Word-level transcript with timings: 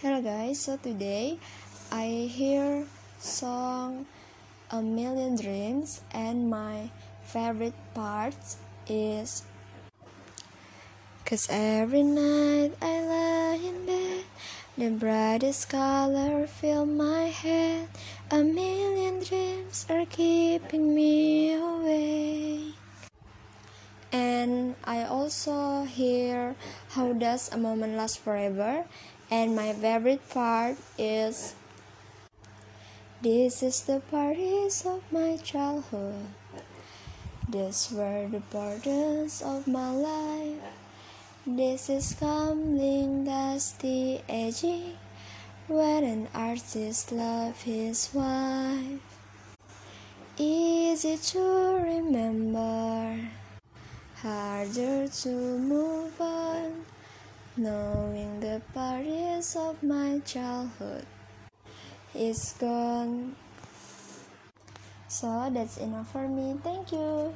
Hello 0.00 0.22
guys, 0.24 0.64
so 0.64 0.80
today 0.80 1.36
I 1.92 2.24
hear 2.32 2.88
song 3.20 4.06
A 4.72 4.80
Million 4.80 5.36
Dreams 5.36 6.00
and 6.16 6.48
my 6.48 6.88
favorite 7.20 7.76
part 7.92 8.32
is 8.88 9.44
Cause 11.28 11.52
every 11.52 12.02
night 12.02 12.72
I 12.80 12.94
lie 13.04 13.60
in 13.60 13.84
bed 13.84 14.24
The 14.80 14.88
brightest 14.88 15.68
color 15.68 16.46
fill 16.48 16.86
my 16.86 17.28
head. 17.28 17.92
A 18.32 18.40
million 18.40 19.20
dreams 19.20 19.84
are 19.92 20.08
keeping 20.08 20.94
me 20.96 21.52
awake 21.52 22.72
and 24.12 24.74
I 24.82 25.04
also 25.04 25.84
hear 25.84 26.56
How 26.96 27.12
Does 27.12 27.52
a 27.52 27.58
Moment 27.58 28.00
Last 28.00 28.18
Forever 28.18 28.88
and 29.30 29.54
my 29.54 29.72
favorite 29.72 30.28
part 30.30 30.76
is 30.98 31.54
This 33.22 33.62
is 33.62 33.82
the 33.82 34.00
parties 34.10 34.84
of 34.86 35.02
my 35.12 35.36
childhood. 35.36 36.26
These 37.48 37.92
were 37.92 38.26
the 38.26 38.40
burdens 38.40 39.42
of 39.42 39.68
my 39.68 39.90
life. 39.90 40.62
This 41.46 41.88
is 41.90 42.16
coming 42.18 43.24
dusty 43.24 44.22
aging 44.28 44.96
When 45.68 46.04
an 46.04 46.28
artist 46.34 47.12
loves 47.12 47.62
his 47.62 48.10
wife. 48.12 49.04
Easy 50.36 51.16
to 51.16 51.44
remember 51.84 53.30
Harder 54.22 55.08
to 55.08 55.28
move 55.58 56.20
on 56.20 56.86
Knowing 57.56 58.38
the 58.38 58.62
parties 58.72 59.56
of 59.56 59.82
my 59.82 60.20
childhood 60.24 61.04
is 62.14 62.54
gone. 62.58 63.34
So 65.08 65.50
that's 65.52 65.76
enough 65.78 66.12
for 66.12 66.28
me. 66.28 66.54
Thank 66.62 66.92
you. 66.92 67.34